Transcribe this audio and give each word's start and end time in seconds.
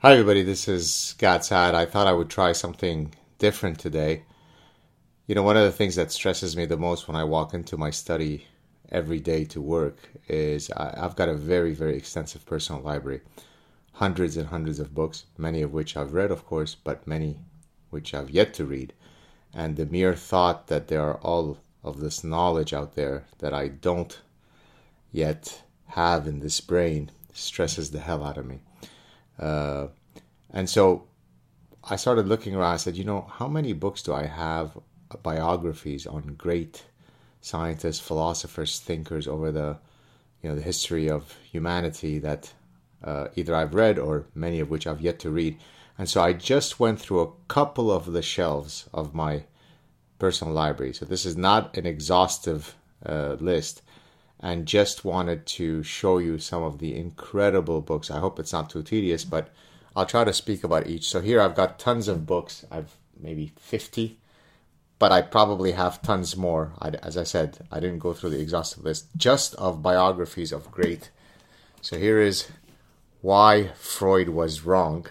Hi, 0.00 0.12
everybody. 0.12 0.44
This 0.44 0.68
is 0.68 1.16
Gad 1.18 1.44
Saad. 1.44 1.74
I 1.74 1.84
thought 1.84 2.06
I 2.06 2.12
would 2.12 2.30
try 2.30 2.52
something 2.52 3.12
different 3.40 3.80
today. 3.80 4.22
You 5.26 5.34
know, 5.34 5.42
one 5.42 5.56
of 5.56 5.64
the 5.64 5.72
things 5.72 5.96
that 5.96 6.12
stresses 6.12 6.56
me 6.56 6.66
the 6.66 6.76
most 6.76 7.08
when 7.08 7.16
I 7.16 7.24
walk 7.24 7.52
into 7.52 7.76
my 7.76 7.90
study 7.90 8.46
every 8.92 9.18
day 9.18 9.44
to 9.46 9.60
work 9.60 9.98
is 10.28 10.70
I, 10.70 10.94
I've 10.98 11.16
got 11.16 11.28
a 11.28 11.34
very, 11.34 11.74
very 11.74 11.96
extensive 11.96 12.46
personal 12.46 12.80
library. 12.80 13.22
Hundreds 13.94 14.36
and 14.36 14.46
hundreds 14.46 14.78
of 14.78 14.94
books, 14.94 15.24
many 15.36 15.62
of 15.62 15.72
which 15.72 15.96
I've 15.96 16.14
read, 16.14 16.30
of 16.30 16.46
course, 16.46 16.76
but 16.76 17.04
many 17.04 17.40
which 17.90 18.14
I've 18.14 18.30
yet 18.30 18.54
to 18.54 18.64
read. 18.64 18.92
And 19.52 19.74
the 19.74 19.86
mere 19.86 20.14
thought 20.14 20.68
that 20.68 20.86
there 20.86 21.02
are 21.02 21.18
all 21.22 21.58
of 21.82 21.98
this 21.98 22.22
knowledge 22.22 22.72
out 22.72 22.94
there 22.94 23.24
that 23.38 23.52
I 23.52 23.66
don't 23.66 24.16
yet 25.10 25.64
have 25.86 26.28
in 26.28 26.38
this 26.38 26.60
brain 26.60 27.10
stresses 27.32 27.90
the 27.90 27.98
hell 27.98 28.22
out 28.22 28.38
of 28.38 28.46
me. 28.46 28.60
Uh, 29.38 29.88
and 30.50 30.68
so 30.68 31.06
I 31.84 31.96
started 31.96 32.26
looking 32.26 32.54
around. 32.54 32.74
I 32.74 32.78
said, 32.78 32.96
you 32.96 33.04
know, 33.04 33.30
how 33.30 33.48
many 33.48 33.72
books 33.72 34.02
do 34.02 34.12
I 34.12 34.26
have 34.26 34.76
biographies 35.22 36.06
on 36.06 36.34
great 36.36 36.84
scientists, 37.40 38.00
philosophers, 38.00 38.80
thinkers 38.80 39.26
over 39.26 39.50
the, 39.52 39.78
you 40.42 40.50
know, 40.50 40.56
the 40.56 40.62
history 40.62 41.08
of 41.08 41.36
humanity 41.50 42.18
that 42.18 42.52
uh, 43.04 43.28
either 43.36 43.54
I've 43.54 43.74
read 43.74 43.98
or 43.98 44.26
many 44.34 44.60
of 44.60 44.70
which 44.70 44.86
I've 44.86 45.00
yet 45.00 45.18
to 45.20 45.30
read. 45.30 45.58
And 45.96 46.08
so 46.08 46.20
I 46.20 46.32
just 46.32 46.78
went 46.78 47.00
through 47.00 47.20
a 47.20 47.32
couple 47.48 47.90
of 47.90 48.12
the 48.12 48.22
shelves 48.22 48.88
of 48.92 49.14
my 49.14 49.44
personal 50.18 50.52
library. 50.52 50.92
So 50.92 51.04
this 51.04 51.24
is 51.24 51.36
not 51.36 51.76
an 51.76 51.86
exhaustive 51.86 52.74
uh, 53.04 53.36
list, 53.40 53.82
and 54.40 54.66
just 54.66 55.04
wanted 55.04 55.46
to 55.46 55.82
show 55.82 56.18
you 56.18 56.38
some 56.38 56.62
of 56.62 56.78
the 56.78 56.96
incredible 56.96 57.80
books. 57.80 58.10
I 58.10 58.20
hope 58.20 58.38
it's 58.38 58.52
not 58.52 58.70
too 58.70 58.82
tedious, 58.82 59.24
but 59.24 59.48
I'll 59.96 60.06
try 60.06 60.24
to 60.24 60.32
speak 60.32 60.62
about 60.62 60.86
each. 60.86 61.08
So 61.08 61.20
here 61.20 61.40
I've 61.40 61.56
got 61.56 61.78
tons 61.78 62.06
of 62.08 62.26
books. 62.26 62.64
I've 62.70 62.96
maybe 63.20 63.52
50, 63.58 64.18
but 64.98 65.10
I 65.10 65.22
probably 65.22 65.72
have 65.72 66.02
tons 66.02 66.36
more. 66.36 66.72
I, 66.80 66.90
as 67.02 67.16
I 67.16 67.24
said, 67.24 67.66
I 67.72 67.80
didn't 67.80 67.98
go 67.98 68.12
through 68.12 68.30
the 68.30 68.40
exhaustive 68.40 68.84
list 68.84 69.08
just 69.16 69.54
of 69.56 69.82
biographies 69.82 70.52
of 70.52 70.70
great. 70.70 71.10
So 71.80 71.98
here 71.98 72.20
is 72.20 72.48
why 73.20 73.72
Freud 73.74 74.28
was 74.28 74.64
wrong. 74.64 75.06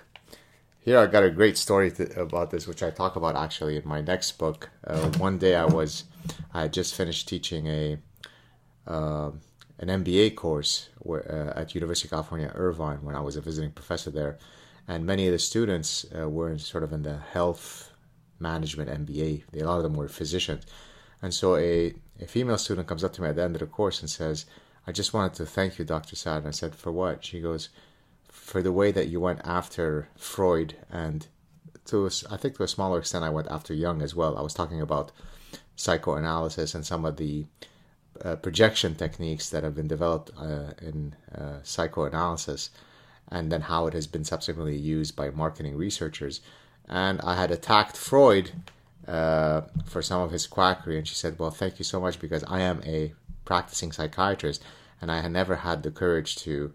Here 0.79 0.99
I 0.99 1.07
got 1.07 1.23
a 1.23 1.29
great 1.29 1.57
story 1.57 1.91
to, 1.91 2.21
about 2.21 2.51
this, 2.51 2.65
which 2.65 2.81
I 2.81 2.91
talk 2.91 3.17
about 3.17 3.35
actually 3.35 3.75
in 3.75 3.85
my 3.85 3.99
next 3.99 4.33
book. 4.37 4.69
Uh, 4.85 5.09
one 5.17 5.37
day 5.37 5.55
I 5.55 5.65
was, 5.65 6.05
I 6.53 6.61
had 6.61 6.73
just 6.73 6.95
finished 6.95 7.27
teaching 7.27 7.67
a 7.67 7.97
uh, 8.87 9.31
an 9.79 10.03
MBA 10.03 10.35
course 10.35 10.89
where, 10.99 11.53
uh, 11.55 11.59
at 11.59 11.75
University 11.75 12.07
of 12.07 12.11
California, 12.11 12.51
Irvine, 12.55 13.03
when 13.03 13.15
I 13.15 13.21
was 13.21 13.35
a 13.35 13.41
visiting 13.41 13.71
professor 13.71 14.09
there, 14.09 14.37
and 14.87 15.05
many 15.05 15.27
of 15.27 15.33
the 15.33 15.39
students 15.39 16.05
uh, 16.17 16.29
were 16.29 16.49
in, 16.49 16.59
sort 16.59 16.83
of 16.83 16.93
in 16.93 17.03
the 17.03 17.17
health 17.17 17.91
management 18.39 18.89
MBA. 18.89 19.43
A 19.53 19.65
lot 19.65 19.77
of 19.77 19.83
them 19.83 19.95
were 19.95 20.07
physicians, 20.07 20.65
and 21.21 21.33
so 21.33 21.55
a 21.57 21.93
a 22.19 22.25
female 22.25 22.57
student 22.57 22.87
comes 22.87 23.03
up 23.03 23.13
to 23.13 23.21
me 23.21 23.29
at 23.29 23.35
the 23.35 23.43
end 23.43 23.55
of 23.55 23.59
the 23.59 23.67
course 23.67 23.99
and 24.01 24.09
says, 24.09 24.45
"I 24.87 24.91
just 24.91 25.13
wanted 25.13 25.35
to 25.35 25.45
thank 25.45 25.77
you, 25.77 25.85
Dr. 25.85 26.15
Saad." 26.15 26.39
And 26.39 26.47
I 26.47 26.51
said, 26.51 26.73
"For 26.73 26.91
what?" 26.91 27.23
She 27.23 27.39
goes, 27.41 27.69
"For 28.29 28.63
the 28.63 28.71
way 28.71 28.91
that 28.91 29.09
you 29.09 29.19
went 29.19 29.41
after 29.43 30.09
Freud 30.15 30.75
and." 30.89 31.27
To 31.85 32.09
I 32.29 32.35
think 32.35 32.57
to 32.57 32.63
a 32.63 32.67
smaller 32.67 32.99
extent, 32.99 33.23
I 33.23 33.29
went 33.29 33.47
after 33.47 33.73
Jung 33.73 34.01
as 34.01 34.13
well. 34.13 34.37
I 34.37 34.41
was 34.41 34.53
talking 34.53 34.81
about 34.81 35.13
psychoanalysis 35.77 36.75
and 36.75 36.85
some 36.85 37.05
of 37.05 37.15
the 37.15 37.45
uh, 38.23 38.35
projection 38.35 38.95
techniques 38.95 39.49
that 39.49 39.63
have 39.63 39.75
been 39.75 39.87
developed 39.87 40.31
uh, 40.37 40.71
in 40.81 41.15
uh, 41.33 41.59
psychoanalysis, 41.63 42.69
and 43.29 43.51
then 43.51 43.61
how 43.61 43.87
it 43.87 43.93
has 43.93 44.07
been 44.07 44.23
subsequently 44.23 44.75
used 44.75 45.15
by 45.15 45.29
marketing 45.29 45.75
researchers. 45.75 46.41
And 46.87 47.19
I 47.21 47.35
had 47.35 47.51
attacked 47.51 47.97
Freud 47.97 48.51
uh, 49.07 49.61
for 49.85 50.01
some 50.01 50.21
of 50.21 50.31
his 50.31 50.47
quackery, 50.47 50.97
and 50.97 51.07
she 51.07 51.15
said, 51.15 51.37
"Well, 51.39 51.51
thank 51.51 51.79
you 51.79 51.85
so 51.85 51.99
much 51.99 52.19
because 52.19 52.43
I 52.45 52.61
am 52.61 52.81
a 52.85 53.13
practicing 53.45 53.91
psychiatrist, 53.91 54.63
and 55.01 55.11
I 55.11 55.21
had 55.21 55.31
never 55.31 55.57
had 55.57 55.83
the 55.83 55.91
courage 55.91 56.35
to 56.37 56.73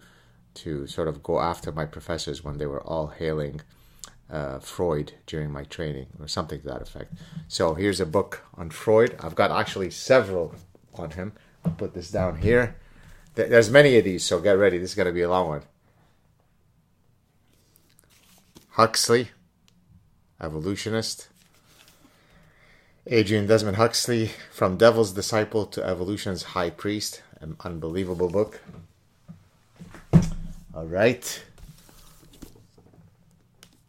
to 0.55 0.87
sort 0.87 1.09
of 1.09 1.23
go 1.23 1.41
after 1.41 1.73
my 1.73 1.87
professors 1.87 2.45
when 2.45 2.59
they 2.59 2.67
were 2.67 2.83
all 2.83 3.09
hailing." 3.09 3.61
Uh, 4.31 4.59
Freud 4.59 5.13
during 5.27 5.51
my 5.51 5.63
training, 5.65 6.07
or 6.19 6.27
something 6.27 6.59
to 6.59 6.67
that 6.67 6.81
effect. 6.81 7.13
So 7.49 7.75
here's 7.75 8.01
a 8.01 8.07
book 8.07 8.43
on 8.55 8.71
Freud. 8.71 9.15
I've 9.21 9.35
got 9.35 9.51
actually 9.51 9.91
several 9.91 10.55
on 10.95 11.11
him. 11.11 11.33
I'll 11.65 11.73
put 11.73 11.95
this 11.95 12.11
down 12.11 12.39
here. 12.39 12.77
There's 13.35 13.71
many 13.71 13.97
of 13.97 14.05
these, 14.05 14.25
so 14.25 14.41
get 14.41 14.59
ready. 14.59 14.79
This 14.79 14.91
is 14.91 14.97
going 14.97 15.07
to 15.07 15.13
be 15.13 15.23
a 15.23 15.31
long 15.31 15.49
one. 15.49 15.63
Huxley, 18.71 19.31
evolutionist. 20.41 21.29
Adrian 23.07 23.47
Desmond 23.47 23.77
Huxley, 23.77 24.31
From 24.53 24.77
Devil's 24.77 25.13
Disciple 25.13 25.67
to 25.67 25.85
Evolution's 25.85 26.43
High 26.43 26.71
Priest. 26.71 27.23
An 27.41 27.57
unbelievable 27.65 28.29
book. 28.29 28.61
All 30.75 30.87
right. 30.87 31.43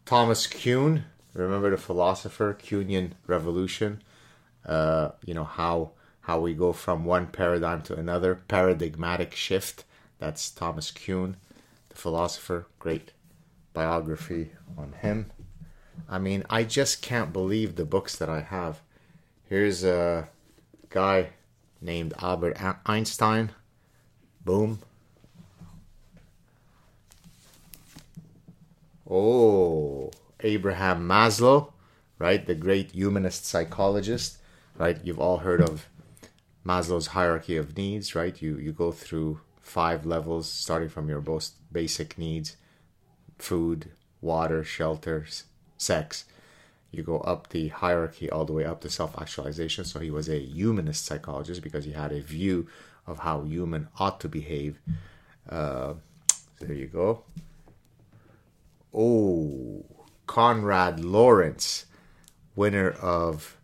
Thomas 0.04 0.46
Kuhn, 0.46 1.04
remember 1.32 1.70
the 1.70 1.76
philosopher, 1.76 2.58
Kuhnian 2.60 3.12
Revolution. 3.26 4.02
Uh, 4.66 5.10
you 5.24 5.32
know, 5.32 5.44
how 5.44 5.92
how 6.24 6.40
we 6.40 6.54
go 6.54 6.72
from 6.72 7.04
one 7.04 7.26
paradigm 7.26 7.82
to 7.82 7.94
another, 7.94 8.42
paradigmatic 8.48 9.34
shift. 9.34 9.84
That's 10.18 10.50
Thomas 10.50 10.90
Kuhn, 10.90 11.36
the 11.90 11.96
philosopher. 11.96 12.66
Great 12.78 13.12
biography 13.74 14.52
on 14.78 14.92
him. 14.92 15.30
I 16.08 16.18
mean, 16.18 16.44
I 16.48 16.64
just 16.64 17.02
can't 17.02 17.32
believe 17.32 17.76
the 17.76 17.84
books 17.84 18.16
that 18.16 18.30
I 18.30 18.40
have. 18.40 18.80
Here's 19.44 19.84
a 19.84 20.28
guy 20.88 21.30
named 21.82 22.14
Albert 22.20 22.56
Einstein. 22.86 23.50
Boom. 24.44 24.78
Oh, 29.08 30.10
Abraham 30.40 31.06
Maslow, 31.06 31.72
right? 32.18 32.46
The 32.46 32.54
great 32.54 32.92
humanist 32.92 33.44
psychologist, 33.44 34.38
right? 34.78 34.98
You've 35.04 35.20
all 35.20 35.38
heard 35.38 35.60
of 35.60 35.86
Maslow's 36.66 37.08
hierarchy 37.08 37.56
of 37.56 37.76
needs, 37.76 38.14
right? 38.14 38.40
You 38.40 38.56
you 38.56 38.72
go 38.72 38.90
through 38.92 39.40
five 39.60 40.06
levels 40.06 40.48
starting 40.48 40.88
from 40.88 41.08
your 41.08 41.20
most 41.20 41.54
basic 41.72 42.16
needs, 42.18 42.56
food, 43.38 43.90
water, 44.20 44.64
shelter, 44.64 45.26
sex. 45.76 46.24
You 46.90 47.02
go 47.02 47.18
up 47.20 47.48
the 47.48 47.68
hierarchy 47.68 48.30
all 48.30 48.44
the 48.44 48.52
way 48.52 48.64
up 48.64 48.80
to 48.82 48.90
self-actualization. 48.90 49.84
So 49.84 49.98
he 49.98 50.10
was 50.10 50.28
a 50.28 50.38
humanist 50.38 51.04
psychologist 51.04 51.62
because 51.62 51.84
he 51.84 51.92
had 51.92 52.12
a 52.12 52.20
view 52.20 52.68
of 53.06 53.20
how 53.20 53.42
human 53.42 53.88
ought 53.98 54.20
to 54.20 54.28
behave. 54.28 54.78
Uh, 55.48 55.94
there 56.60 56.72
you 56.72 56.86
go. 56.86 57.24
Oh, 58.94 59.84
Konrad 60.26 61.00
Lorenz, 61.00 61.86
winner 62.54 62.90
of 62.90 63.56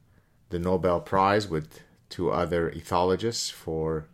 the 0.49 0.59
Nobel 0.59 1.01
Prize 1.01 1.49
with 1.49 1.81
two 2.11 2.31
other 2.31 2.71
ethologists 2.73 3.51
for 3.51 4.07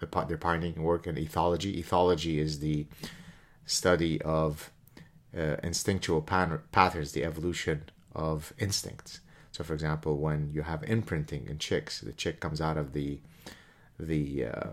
the, 0.00 0.24
their 0.26 0.36
pioneering 0.36 0.82
work 0.82 1.06
in 1.06 1.14
ethology. 1.14 1.82
Ethology 1.82 2.38
is 2.38 2.58
the 2.58 2.86
study 3.64 4.20
of 4.22 4.70
uh, 5.36 5.56
instinctual 5.62 6.20
pan- 6.20 6.60
patterns, 6.72 7.12
the 7.12 7.24
evolution 7.24 7.88
of 8.14 8.52
instincts. 8.58 9.20
So, 9.52 9.64
for 9.64 9.72
example, 9.72 10.18
when 10.18 10.50
you 10.52 10.62
have 10.62 10.82
imprinting 10.82 11.46
in 11.48 11.58
chicks, 11.58 12.00
the 12.00 12.12
chick 12.12 12.40
comes 12.40 12.60
out 12.60 12.76
of 12.76 12.92
the 12.92 13.20
the 13.98 14.46
uh, 14.46 14.70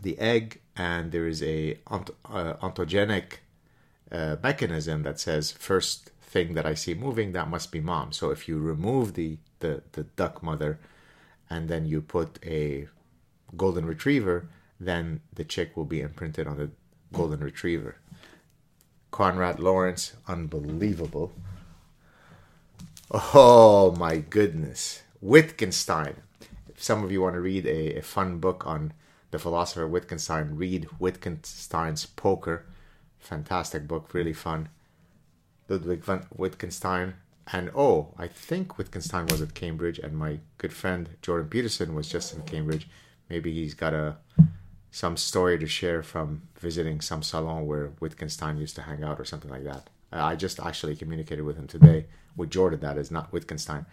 the 0.00 0.18
egg, 0.18 0.60
and 0.76 1.10
there 1.10 1.26
is 1.26 1.42
a 1.42 1.78
ont- 1.88 2.10
uh, 2.24 2.54
ontogenic 2.62 3.38
uh, 4.12 4.36
mechanism 4.42 5.02
that 5.02 5.18
says 5.18 5.50
first 5.50 6.10
thing 6.22 6.54
that 6.54 6.66
I 6.66 6.74
see 6.74 6.94
moving 6.94 7.32
that 7.32 7.48
must 7.48 7.72
be 7.72 7.80
mom. 7.80 8.12
So, 8.12 8.30
if 8.30 8.48
you 8.48 8.58
remove 8.58 9.14
the 9.14 9.38
the, 9.58 9.82
the 9.92 10.04
duck 10.04 10.42
mother 10.42 10.78
and 11.50 11.68
then 11.68 11.86
you 11.86 12.00
put 12.00 12.38
a 12.44 12.88
golden 13.56 13.86
retriever, 13.86 14.48
then 14.80 15.20
the 15.32 15.44
chick 15.44 15.76
will 15.76 15.84
be 15.84 16.00
imprinted 16.00 16.46
on 16.46 16.58
the 16.58 16.70
golden 17.12 17.40
retriever. 17.40 17.96
Konrad 19.10 19.60
Lorenz, 19.60 20.14
unbelievable. 20.26 21.32
Oh 23.10 23.94
my 23.98 24.16
goodness. 24.16 25.02
Wittgenstein. 25.20 26.16
If 26.68 26.82
some 26.82 27.04
of 27.04 27.12
you 27.12 27.22
want 27.22 27.34
to 27.34 27.40
read 27.40 27.66
a, 27.66 27.98
a 27.98 28.02
fun 28.02 28.38
book 28.38 28.66
on 28.66 28.92
the 29.30 29.38
philosopher 29.38 29.86
Wittgenstein, 29.86 30.56
read 30.56 30.88
Wittgenstein's 30.98 32.06
Poker. 32.06 32.66
Fantastic 33.18 33.86
book, 33.86 34.12
really 34.12 34.32
fun. 34.32 34.68
Ludwig 35.68 36.04
van 36.04 36.26
Wittgenstein, 36.36 37.14
and 37.52 37.70
oh, 37.74 38.14
I 38.16 38.28
think 38.28 38.78
Wittgenstein 38.78 39.26
was 39.26 39.42
at 39.42 39.54
Cambridge, 39.54 39.98
and 39.98 40.16
my 40.16 40.38
good 40.58 40.72
friend 40.72 41.08
Jordan 41.22 41.48
Peterson 41.48 41.94
was 41.94 42.08
just 42.08 42.34
in 42.34 42.42
Cambridge. 42.42 42.88
Maybe 43.28 43.52
he's 43.52 43.74
got 43.74 43.94
a 43.94 44.16
some 44.90 45.16
story 45.16 45.58
to 45.58 45.66
share 45.66 46.02
from 46.04 46.42
visiting 46.60 47.00
some 47.00 47.22
salon 47.22 47.66
where 47.66 47.90
Wittgenstein 47.98 48.58
used 48.58 48.76
to 48.76 48.82
hang 48.82 49.02
out 49.02 49.18
or 49.18 49.24
something 49.24 49.50
like 49.50 49.64
that. 49.64 49.90
I 50.12 50.36
just 50.36 50.60
actually 50.60 50.94
communicated 50.94 51.42
with 51.42 51.56
him 51.56 51.66
today, 51.66 52.06
with 52.36 52.50
Jordan, 52.50 52.78
that 52.80 52.96
is, 52.96 53.10
not 53.10 53.32
Wittgenstein. 53.32 53.86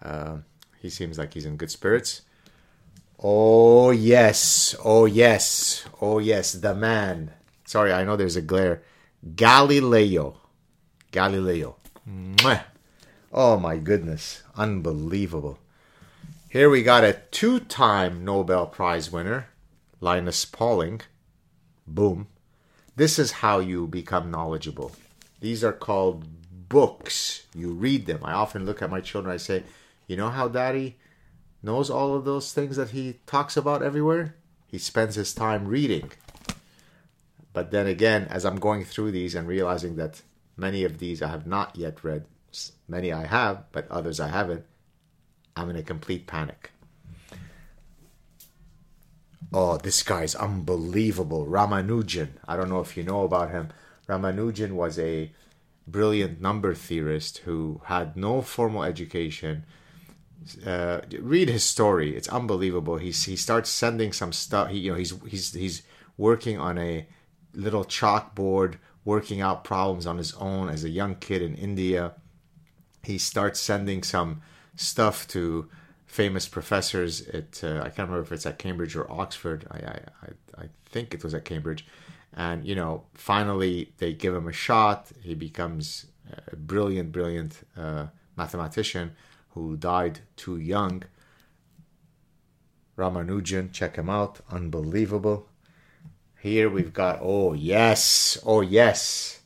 Uh, 0.00 0.36
he 0.80 0.88
seems 0.88 1.18
like 1.18 1.34
he's 1.34 1.46
in 1.46 1.56
good 1.56 1.72
spirits. 1.72 2.22
Oh, 3.18 3.90
yes. 3.90 4.76
Oh, 4.84 5.06
yes. 5.06 5.84
Oh, 6.00 6.20
yes. 6.20 6.52
The 6.52 6.74
man. 6.74 7.32
Sorry, 7.64 7.92
I 7.92 8.04
know 8.04 8.14
there's 8.14 8.36
a 8.36 8.42
glare. 8.42 8.82
Galileo. 9.34 10.36
Galileo. 11.10 11.76
Mwah. 12.08 12.62
Oh, 13.38 13.58
my 13.58 13.76
goodness. 13.76 14.42
Unbelievable. 14.56 15.58
Here 16.48 16.70
we 16.70 16.82
got 16.82 17.04
a 17.04 17.20
two 17.30 17.60
time 17.60 18.24
Nobel 18.24 18.66
Prize 18.66 19.12
winner, 19.12 19.48
Linus 20.00 20.46
Pauling. 20.46 21.02
Boom. 21.86 22.28
This 22.96 23.18
is 23.18 23.32
how 23.32 23.58
you 23.58 23.88
become 23.88 24.30
knowledgeable. 24.30 24.92
These 25.40 25.62
are 25.62 25.74
called 25.74 26.24
books. 26.70 27.44
You 27.54 27.72
read 27.72 28.06
them. 28.06 28.20
I 28.22 28.32
often 28.32 28.64
look 28.64 28.80
at 28.80 28.88
my 28.88 29.02
children, 29.02 29.34
I 29.34 29.36
say, 29.36 29.64
You 30.06 30.16
know 30.16 30.30
how 30.30 30.48
daddy 30.48 30.96
knows 31.62 31.90
all 31.90 32.14
of 32.14 32.24
those 32.24 32.54
things 32.54 32.76
that 32.76 32.90
he 32.90 33.18
talks 33.26 33.54
about 33.54 33.82
everywhere? 33.82 34.34
He 34.66 34.78
spends 34.78 35.14
his 35.14 35.34
time 35.34 35.68
reading. 35.68 36.10
But 37.52 37.70
then 37.70 37.86
again, 37.86 38.28
as 38.30 38.46
I'm 38.46 38.58
going 38.58 38.86
through 38.86 39.10
these 39.10 39.34
and 39.34 39.46
realizing 39.46 39.96
that 39.96 40.22
many 40.56 40.84
of 40.84 41.00
these 41.00 41.20
I 41.20 41.28
have 41.28 41.46
not 41.46 41.76
yet 41.76 42.02
read, 42.02 42.24
many 42.88 43.12
I 43.12 43.26
have, 43.26 43.64
but 43.72 43.90
others 43.90 44.20
I 44.20 44.28
haven't, 44.28 44.64
I'm 45.56 45.70
in 45.70 45.76
a 45.76 45.82
complete 45.82 46.26
panic. 46.26 46.70
Oh, 49.52 49.76
this 49.76 50.02
guy's 50.02 50.34
unbelievable. 50.34 51.46
Ramanujan. 51.46 52.30
I 52.46 52.56
don't 52.56 52.68
know 52.68 52.80
if 52.80 52.96
you 52.96 53.02
know 53.02 53.24
about 53.24 53.50
him. 53.50 53.68
Ramanujan 54.08 54.72
was 54.72 54.98
a 54.98 55.32
brilliant 55.86 56.40
number 56.40 56.74
theorist 56.74 57.38
who 57.38 57.80
had 57.84 58.16
no 58.16 58.42
formal 58.42 58.82
education. 58.82 59.64
Uh, 60.64 61.00
read 61.20 61.48
his 61.48 61.64
story; 61.64 62.16
it's 62.16 62.28
unbelievable. 62.28 62.98
He's 62.98 63.24
he 63.24 63.36
starts 63.36 63.70
sending 63.70 64.12
some 64.12 64.32
stuff. 64.32 64.68
He, 64.68 64.78
you 64.78 64.92
know, 64.92 64.98
he's 64.98 65.14
he's 65.26 65.52
he's 65.52 65.82
working 66.16 66.58
on 66.58 66.78
a 66.78 67.06
little 67.54 67.84
chalkboard, 67.84 68.74
working 69.04 69.40
out 69.40 69.64
problems 69.64 70.06
on 70.06 70.18
his 70.18 70.34
own 70.34 70.68
as 70.68 70.84
a 70.84 70.88
young 70.90 71.16
kid 71.16 71.42
in 71.42 71.54
India. 71.54 72.14
He 73.06 73.18
starts 73.18 73.60
sending 73.60 74.02
some 74.02 74.42
stuff 74.74 75.28
to 75.28 75.68
famous 76.06 76.48
professors 76.48 77.28
at 77.28 77.62
uh, 77.62 77.78
I 77.80 77.90
can't 77.90 78.08
remember 78.08 78.22
if 78.22 78.32
it's 78.32 78.46
at 78.46 78.58
Cambridge 78.58 78.96
or 78.96 79.10
Oxford. 79.10 79.66
I, 79.70 79.78
I 79.78 80.62
I 80.62 80.68
think 80.86 81.14
it 81.14 81.22
was 81.22 81.34
at 81.34 81.44
Cambridge, 81.44 81.86
and 82.34 82.66
you 82.66 82.74
know 82.74 83.04
finally 83.14 83.92
they 83.98 84.12
give 84.12 84.34
him 84.34 84.48
a 84.48 84.52
shot. 84.52 85.08
He 85.22 85.34
becomes 85.34 86.06
a 86.52 86.56
brilliant, 86.56 87.12
brilliant 87.12 87.66
uh, 87.76 88.06
mathematician 88.36 89.12
who 89.50 89.76
died 89.76 90.20
too 90.36 90.58
young. 90.58 91.04
Ramanujan, 92.96 93.72
check 93.72 93.96
him 93.96 94.08
out, 94.08 94.40
unbelievable. 94.50 95.48
Here 96.40 96.68
we've 96.68 96.92
got 96.92 97.18
oh 97.22 97.52
yes, 97.52 98.38
oh 98.44 98.62
yes. 98.62 99.40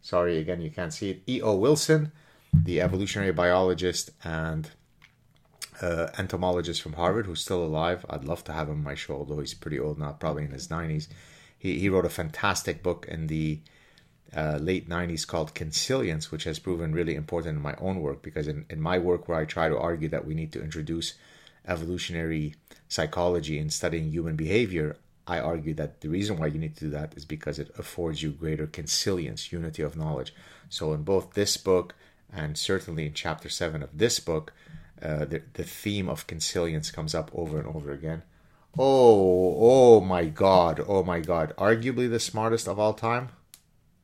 Sorry 0.00 0.38
again, 0.38 0.60
you 0.60 0.70
can't 0.70 0.92
see 0.92 1.10
it. 1.10 1.22
E. 1.26 1.40
O. 1.42 1.54
Wilson, 1.54 2.10
the 2.52 2.80
evolutionary 2.80 3.32
biologist 3.32 4.10
and 4.24 4.70
uh, 5.80 6.08
entomologist 6.18 6.82
from 6.82 6.94
Harvard 6.94 7.26
who's 7.26 7.40
still 7.40 7.64
alive. 7.64 8.04
I'd 8.08 8.24
love 8.24 8.44
to 8.44 8.52
have 8.52 8.68
him 8.68 8.76
on 8.76 8.84
my 8.84 8.94
show, 8.94 9.14
although 9.14 9.40
he's 9.40 9.54
pretty 9.54 9.80
old 9.80 9.98
now, 9.98 10.12
probably 10.12 10.44
in 10.44 10.52
his 10.52 10.68
90s. 10.68 11.08
He, 11.58 11.78
he 11.78 11.88
wrote 11.88 12.04
a 12.04 12.10
fantastic 12.10 12.82
book 12.82 13.06
in 13.08 13.26
the 13.26 13.60
uh, 14.34 14.58
late 14.60 14.88
90s 14.88 15.26
called 15.26 15.54
Consilience, 15.54 16.30
which 16.30 16.44
has 16.44 16.58
proven 16.58 16.92
really 16.92 17.14
important 17.14 17.56
in 17.56 17.62
my 17.62 17.74
own 17.80 18.00
work 18.00 18.22
because 18.22 18.48
in, 18.48 18.64
in 18.70 18.80
my 18.80 18.98
work, 18.98 19.28
where 19.28 19.38
I 19.38 19.44
try 19.44 19.68
to 19.68 19.78
argue 19.78 20.08
that 20.08 20.26
we 20.26 20.34
need 20.34 20.52
to 20.52 20.62
introduce 20.62 21.14
evolutionary 21.66 22.54
psychology 22.88 23.58
in 23.58 23.70
studying 23.70 24.10
human 24.10 24.36
behavior, 24.36 24.96
I 25.26 25.38
argue 25.38 25.74
that 25.74 26.00
the 26.00 26.08
reason 26.08 26.38
why 26.38 26.46
you 26.46 26.58
need 26.58 26.76
to 26.76 26.84
do 26.86 26.90
that 26.90 27.14
is 27.16 27.24
because 27.24 27.58
it 27.58 27.70
affords 27.78 28.22
you 28.22 28.30
greater 28.30 28.66
consilience, 28.66 29.52
unity 29.52 29.82
of 29.82 29.96
knowledge. 29.96 30.34
So, 30.68 30.92
in 30.92 31.04
both 31.04 31.34
this 31.34 31.56
book 31.56 31.94
and 32.32 32.56
certainly 32.56 33.06
in 33.06 33.14
chapter 33.14 33.48
7 33.48 33.82
of 33.82 33.96
this 33.96 34.20
book, 34.20 34.52
uh, 35.02 35.24
the, 35.24 35.42
the 35.54 35.64
theme 35.64 36.08
of 36.08 36.26
consilience 36.26 36.90
comes 36.90 37.14
up 37.14 37.30
over 37.34 37.58
and 37.58 37.66
over 37.66 37.92
again. 37.92 38.22
Oh, 38.78 39.56
oh 39.60 40.00
my 40.00 40.24
God, 40.24 40.82
oh 40.86 41.02
my 41.02 41.20
God. 41.20 41.52
Arguably 41.58 42.08
the 42.08 42.20
smartest 42.20 42.66
of 42.66 42.78
all 42.78 42.94
time. 42.94 43.28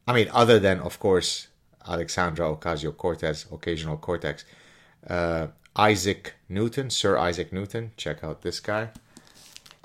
I 0.06 0.12
mean, 0.12 0.28
other 0.32 0.58
than, 0.58 0.80
of 0.80 0.98
course, 0.98 1.48
Alexandra 1.86 2.54
Ocasio 2.54 2.94
Cortez, 2.96 3.46
occasional 3.50 3.96
cortex. 3.96 4.44
Uh, 5.06 5.48
Isaac 5.76 6.34
Newton, 6.48 6.90
Sir 6.90 7.16
Isaac 7.16 7.52
Newton. 7.52 7.92
Check 7.96 8.22
out 8.22 8.42
this 8.42 8.60
guy. 8.60 8.90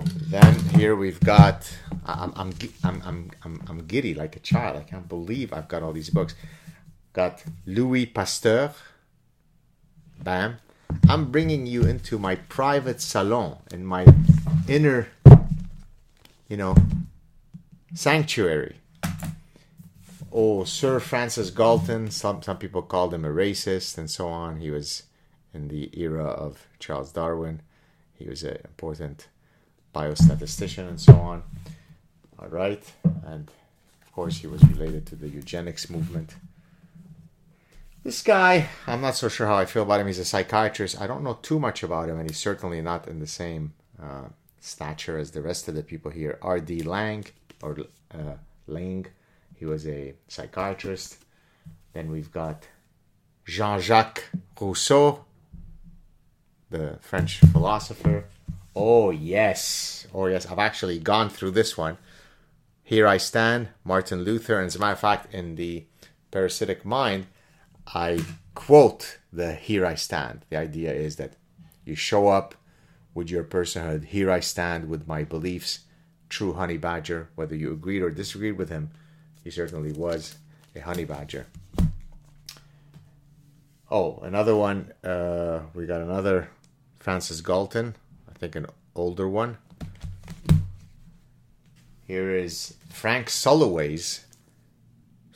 Then 0.00 0.58
here 0.70 0.96
we've 0.96 1.20
got. 1.20 1.72
I'm 2.04 2.32
I'm 2.36 2.52
I'm 2.82 3.02
I'm 3.04 3.30
I'm, 3.44 3.62
I'm 3.68 3.86
giddy 3.86 4.12
like 4.12 4.36
a 4.36 4.40
child. 4.40 4.76
I 4.76 4.82
can't 4.82 5.08
believe 5.08 5.52
I've 5.52 5.68
got 5.68 5.82
all 5.82 5.92
these 5.92 6.10
books. 6.10 6.34
Got 7.14 7.44
Louis 7.64 8.06
Pasteur. 8.06 8.72
Bam. 10.22 10.56
I'm 11.08 11.30
bringing 11.30 11.64
you 11.64 11.84
into 11.84 12.18
my 12.18 12.34
private 12.34 13.00
salon 13.00 13.58
in 13.72 13.86
my 13.86 14.04
inner, 14.66 15.08
you 16.48 16.56
know, 16.56 16.74
sanctuary. 17.94 18.76
Oh, 20.32 20.64
Sir 20.64 20.98
Francis 20.98 21.50
Galton. 21.50 22.10
Some 22.10 22.42
some 22.42 22.58
people 22.58 22.82
called 22.82 23.14
him 23.14 23.24
a 23.24 23.28
racist 23.28 23.96
and 23.96 24.10
so 24.10 24.26
on. 24.26 24.56
He 24.56 24.70
was 24.72 25.04
in 25.52 25.68
the 25.68 25.90
era 25.96 26.24
of 26.24 26.66
Charles 26.80 27.12
Darwin. 27.12 27.62
He 28.18 28.28
was 28.28 28.42
an 28.42 28.58
important 28.64 29.28
biostatistician 29.94 30.88
and 30.88 31.00
so 31.00 31.14
on. 31.14 31.44
All 32.40 32.48
right, 32.48 32.82
and 33.24 33.48
of 34.02 34.12
course 34.12 34.38
he 34.38 34.48
was 34.48 34.64
related 34.64 35.06
to 35.06 35.14
the 35.14 35.28
eugenics 35.28 35.88
movement. 35.88 36.34
This 38.04 38.22
guy, 38.22 38.68
I'm 38.86 39.00
not 39.00 39.14
so 39.14 39.30
sure 39.30 39.46
how 39.46 39.56
I 39.56 39.64
feel 39.64 39.82
about 39.82 39.98
him. 39.98 40.08
He's 40.08 40.18
a 40.18 40.26
psychiatrist. 40.26 41.00
I 41.00 41.06
don't 41.06 41.24
know 41.24 41.38
too 41.40 41.58
much 41.58 41.82
about 41.82 42.10
him, 42.10 42.18
and 42.18 42.28
he's 42.28 42.38
certainly 42.38 42.82
not 42.82 43.08
in 43.08 43.18
the 43.18 43.26
same 43.26 43.72
uh, 44.00 44.28
stature 44.60 45.16
as 45.16 45.30
the 45.30 45.40
rest 45.40 45.68
of 45.68 45.74
the 45.74 45.82
people 45.82 46.10
here. 46.10 46.38
R.D. 46.42 46.82
Laing, 46.82 47.24
or 47.62 47.78
uh, 48.12 48.34
Lang, 48.66 49.06
he 49.56 49.64
was 49.64 49.86
a 49.86 50.12
psychiatrist. 50.28 51.24
Then 51.94 52.10
we've 52.10 52.30
got 52.30 52.68
Jean 53.46 53.80
Jacques 53.80 54.24
Rousseau, 54.60 55.24
the 56.68 56.98
French 57.00 57.38
philosopher. 57.38 58.26
Oh, 58.76 59.12
yes. 59.12 60.06
Oh, 60.12 60.26
yes. 60.26 60.44
I've 60.44 60.58
actually 60.58 60.98
gone 60.98 61.30
through 61.30 61.52
this 61.52 61.78
one. 61.78 61.96
Here 62.82 63.06
I 63.06 63.16
Stand, 63.16 63.68
Martin 63.82 64.24
Luther. 64.24 64.58
And 64.58 64.66
as 64.66 64.76
a 64.76 64.78
matter 64.78 64.92
of 64.92 65.00
fact, 65.00 65.32
in 65.32 65.54
the 65.54 65.84
Parasitic 66.30 66.84
Mind, 66.84 67.28
I 67.86 68.20
quote 68.54 69.18
the 69.32 69.54
Here 69.54 69.84
I 69.84 69.94
Stand. 69.94 70.44
The 70.48 70.56
idea 70.56 70.92
is 70.92 71.16
that 71.16 71.34
you 71.84 71.94
show 71.94 72.28
up 72.28 72.54
with 73.14 73.30
your 73.30 73.44
personhood. 73.44 74.06
Here 74.06 74.30
I 74.30 74.40
stand 74.40 74.88
with 74.88 75.06
my 75.06 75.24
beliefs. 75.24 75.80
True 76.28 76.54
honey 76.54 76.76
badger. 76.76 77.28
Whether 77.34 77.54
you 77.54 77.72
agreed 77.72 78.02
or 78.02 78.10
disagreed 78.10 78.58
with 78.58 78.70
him, 78.70 78.90
he 79.42 79.50
certainly 79.50 79.92
was 79.92 80.36
a 80.74 80.80
honey 80.80 81.04
badger. 81.04 81.46
Oh, 83.90 84.18
another 84.22 84.56
one. 84.56 84.92
Uh, 85.04 85.60
we 85.74 85.86
got 85.86 86.00
another 86.00 86.48
Francis 86.96 87.40
Galton. 87.40 87.94
I 88.28 88.36
think 88.38 88.56
an 88.56 88.66
older 88.96 89.28
one. 89.28 89.58
Here 92.06 92.34
is 92.34 92.74
Frank 92.88 93.30
Sulloway's 93.30 94.24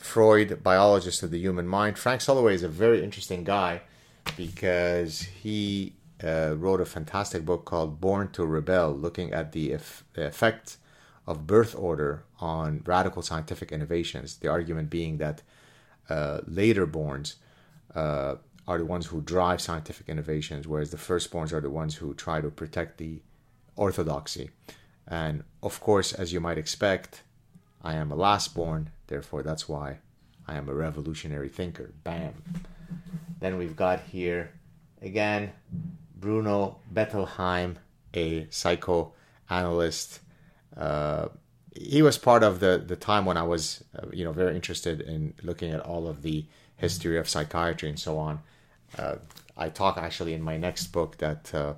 Freud, 0.09 0.63
biologist 0.63 1.23
of 1.23 1.31
the 1.31 1.39
human 1.39 1.69
mind. 1.69 1.99
Frank 1.99 2.23
Sulloway 2.23 2.55
is 2.55 2.63
a 2.63 2.69
very 2.69 3.05
interesting 3.05 3.45
guy 3.45 3.83
because 4.39 5.21
he 5.21 5.93
uh, 6.25 6.55
wrote 6.57 6.81
a 6.81 6.87
fantastic 6.87 7.45
book 7.45 7.67
called 7.67 8.01
Born 8.01 8.31
to 8.31 8.47
Rebel, 8.47 8.91
looking 8.91 9.35
at 9.35 9.53
the, 9.53 9.75
eff- 9.75 10.05
the 10.15 10.27
effect 10.27 10.79
of 11.27 11.47
birth 11.47 11.75
order 11.77 12.25
on 12.41 12.83
radical 12.87 13.21
scientific 13.21 13.71
innovations. 13.71 14.37
The 14.37 14.49
argument 14.49 14.89
being 14.89 15.19
that 15.19 15.43
uh, 16.09 16.41
later 16.47 16.87
borns 16.87 17.35
uh, 17.95 18.37
are 18.67 18.79
the 18.79 18.87
ones 18.87 19.07
who 19.07 19.21
drive 19.21 19.61
scientific 19.61 20.09
innovations, 20.09 20.67
whereas 20.67 20.91
the 20.91 20.97
firstborns 20.97 21.53
are 21.53 21.61
the 21.61 21.69
ones 21.69 21.97
who 21.97 22.15
try 22.15 22.41
to 22.41 22.49
protect 22.49 22.97
the 22.97 23.21
orthodoxy. 23.77 24.49
And 25.07 25.45
of 25.63 25.81
course, 25.81 26.15
as 26.15 26.33
you 26.33 26.41
might 26.41 26.57
expect, 26.57 27.25
I 27.83 27.95
am 27.95 28.11
a 28.11 28.17
last 28.17 28.55
born, 28.55 28.91
therefore 29.07 29.43
that's 29.43 29.69
why 29.69 29.99
I 30.47 30.57
am 30.57 30.69
a 30.69 30.75
revolutionary 30.75 31.49
thinker. 31.49 31.93
Bam. 32.05 32.35
Then 33.41 33.59
we've 33.59 33.77
got 33.77 34.01
here 34.01 34.53
again 35.01 35.53
Bruno 36.19 36.79
Bettelheim, 36.93 37.77
a 38.15 38.47
psychoanalyst, 38.51 40.21
Uh, 40.77 41.29
he 41.75 42.03
was 42.03 42.19
part 42.19 42.43
of 42.43 42.61
the 42.61 42.83
the 42.87 42.97
time 42.97 43.25
when 43.25 43.37
I 43.37 43.43
was, 43.43 43.85
uh, 43.97 44.07
you 44.13 44.25
know, 44.25 44.33
very 44.33 44.55
interested 44.55 45.01
in 45.01 45.35
looking 45.43 45.73
at 45.73 45.81
all 45.81 46.07
of 46.07 46.23
the 46.23 46.45
history 46.77 47.19
of 47.19 47.29
psychiatry 47.29 47.89
and 47.89 47.99
so 47.99 48.19
on. 48.19 48.41
Uh, 48.97 49.17
I 49.57 49.69
talk 49.69 49.99
actually 49.99 50.35
in 50.35 50.43
my 50.43 50.57
next 50.57 50.89
book 50.93 51.19
that, 51.19 51.53
uh, 51.55 51.75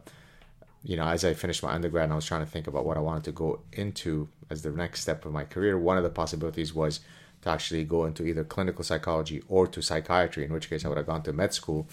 you 0.83 0.97
know, 0.97 1.07
as 1.07 1.25
I 1.25 1.35
finished 1.35 1.62
my 1.62 1.73
undergrad 1.73 2.11
I 2.11 2.14
was 2.14 2.26
trying 2.26 2.45
to 2.45 2.50
think 2.50 2.66
about 2.66 2.85
what 2.85 2.97
I 2.97 3.00
wanted 3.00 3.25
to 3.25 3.33
go 3.33 3.61
into 3.73 4.28
as 4.50 4.62
the 4.62 4.71
next 4.71 5.00
step 5.00 5.25
of 5.25 5.33
my 5.33 5.45
career, 5.45 5.78
one 5.78 5.97
of 5.97 6.02
the 6.02 6.11
possibilities 6.11 6.75
was 6.75 7.00
to 7.42 7.49
actually 7.49 7.85
go 7.85 8.04
into 8.04 8.25
either 8.25 8.45
clinical 8.45 8.85
psychology 8.85 9.42
or 9.49 9.66
to 9.69 9.80
psychiatry, 9.80 10.45
in 10.45 10.52
which 10.52 10.69
case 10.69 10.85
I 10.85 10.88
would 10.88 10.99
have 10.99 11.07
gone 11.07 11.23
to 11.23 11.33
med 11.33 11.54
school. 11.54 11.87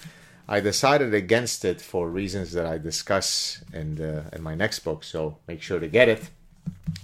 I 0.50 0.60
decided 0.60 1.14
against 1.14 1.64
it 1.66 1.82
for 1.82 2.10
reasons 2.10 2.54
that 2.54 2.66
I 2.66 2.78
discuss 2.78 3.64
in 3.74 3.96
the 3.96 4.26
in 4.34 4.42
my 4.42 4.56
next 4.56 4.80
book, 4.80 5.04
so 5.04 5.38
make 5.48 5.62
sure 5.62 5.80
to 5.80 5.88
get 5.88 6.10
it. 6.10 6.30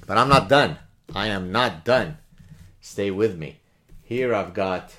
But 0.08 0.18
I'm 0.18 0.30
not 0.30 0.50
done. 0.50 0.78
I 1.14 1.28
am 1.28 1.52
not 1.52 1.86
done. 1.86 2.18
Stay 2.82 3.12
with 3.12 3.38
me. 3.38 3.60
Here 4.02 4.34
I've 4.34 4.54
got 4.54 4.94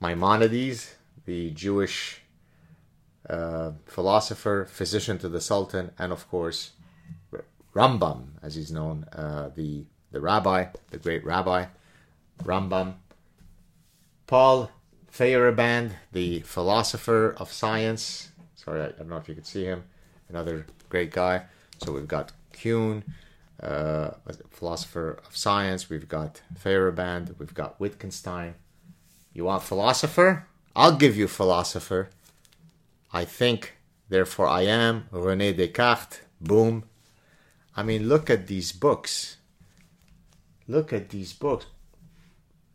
Maimonides, 0.00 0.94
the 1.24 1.50
Jewish 1.50 2.22
uh, 3.28 3.72
philosopher, 3.86 4.66
physician 4.70 5.18
to 5.18 5.28
the 5.28 5.40
Sultan, 5.40 5.90
and 5.98 6.12
of 6.12 6.28
course 6.30 6.72
Rambam, 7.78 8.30
as 8.42 8.56
he's 8.56 8.72
known, 8.72 9.04
uh, 9.12 9.50
the 9.54 9.84
the 10.10 10.20
rabbi, 10.20 10.66
the 10.90 10.98
great 10.98 11.24
rabbi, 11.24 11.66
Rambam. 12.42 12.94
Paul 14.26 14.70
Feyerabend, 15.12 15.92
the 16.12 16.40
philosopher 16.40 17.36
of 17.38 17.52
science. 17.52 18.30
Sorry, 18.56 18.82
I 18.82 18.88
don't 18.88 19.08
know 19.08 19.16
if 19.16 19.28
you 19.28 19.34
could 19.36 19.46
see 19.46 19.64
him. 19.64 19.84
Another 20.28 20.66
great 20.88 21.12
guy. 21.12 21.44
So 21.78 21.92
we've 21.92 22.08
got 22.08 22.32
Kuhn, 22.52 23.04
uh, 23.62 24.10
philosopher 24.50 25.20
of 25.24 25.36
science. 25.36 25.88
We've 25.88 26.08
got 26.08 26.42
Feyerabend. 26.60 27.38
We've 27.38 27.54
got 27.54 27.78
Wittgenstein. 27.78 28.54
You 29.32 29.44
want 29.44 29.62
philosopher? 29.62 30.46
I'll 30.74 30.96
give 30.96 31.16
you 31.16 31.28
philosopher. 31.28 32.10
I 33.12 33.24
think, 33.24 33.74
therefore 34.08 34.48
I 34.48 34.62
am. 34.62 35.06
Rene 35.12 35.52
Descartes. 35.52 36.22
Boom. 36.40 36.87
I 37.78 37.84
mean, 37.84 38.08
look 38.08 38.28
at 38.28 38.48
these 38.48 38.72
books. 38.72 39.36
Look 40.66 40.92
at 40.92 41.10
these 41.10 41.32
books. 41.32 41.66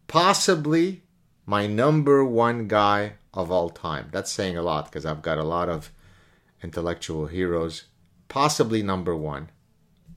Possibly 0.07 1.03
my 1.45 1.67
number 1.67 2.23
one 2.23 2.69
guy 2.69 3.15
of 3.33 3.51
all 3.51 3.69
time. 3.69 4.07
That's 4.13 4.31
saying 4.31 4.55
a 4.55 4.61
lot 4.61 4.85
because 4.85 5.05
I've 5.05 5.21
got 5.21 5.37
a 5.37 5.43
lot 5.43 5.67
of 5.67 5.91
intellectual 6.63 7.25
heroes. 7.25 7.83
Possibly 8.29 8.81
number 8.81 9.13
one. 9.13 9.49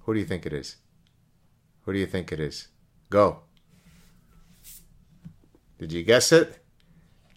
Who 0.04 0.14
do 0.14 0.20
you 0.20 0.24
think 0.24 0.46
it 0.46 0.52
is? 0.52 0.76
Who 1.82 1.92
do 1.92 1.98
you 1.98 2.06
think 2.06 2.30
it 2.30 2.38
is? 2.38 2.68
Go. 3.10 3.40
Did 5.80 5.90
you 5.90 6.04
guess 6.04 6.30
it? 6.30 6.60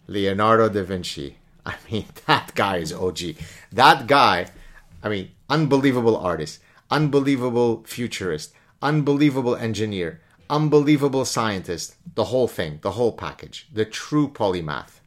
Leonardo 0.06 0.68
da 0.68 0.84
Vinci. 0.84 1.38
I 1.66 1.74
mean, 1.90 2.06
that 2.26 2.54
guy 2.54 2.76
is 2.76 2.92
OG. 2.92 3.18
That 3.72 4.06
guy, 4.06 4.46
I 5.02 5.08
mean, 5.08 5.32
unbelievable 5.48 6.16
artist, 6.16 6.60
unbelievable 6.90 7.84
futurist, 7.86 8.52
unbelievable 8.82 9.56
engineer, 9.56 10.20
unbelievable 10.48 11.24
scientist, 11.24 11.96
the 12.14 12.24
whole 12.24 12.48
thing, 12.48 12.78
the 12.82 12.92
whole 12.92 13.12
package, 13.12 13.68
the 13.72 13.84
true 13.84 14.28
polymath, 14.28 15.00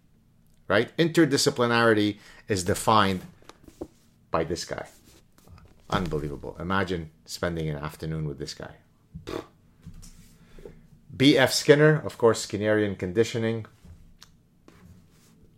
right? 0.67 0.95
Interdisciplinarity 0.97 2.17
is 2.47 2.63
defined 2.63 3.21
by 4.31 4.43
this 4.43 4.65
guy. 4.65 4.87
Unbelievable. 5.89 6.55
Imagine 6.59 7.11
spending 7.25 7.69
an 7.69 7.77
afternoon 7.77 8.27
with 8.27 8.39
this 8.39 8.53
guy. 8.53 8.75
B.F. 11.15 11.53
Skinner, 11.53 12.01
of 12.03 12.17
course, 12.17 12.47
Skinnerian 12.47 12.97
conditioning, 12.97 13.67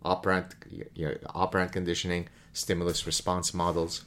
operant, 0.04 0.56
you 0.70 1.06
know, 1.06 1.16
operant 1.34 1.72
conditioning, 1.72 2.28
stimulus 2.52 3.06
response 3.06 3.54
models. 3.54 4.04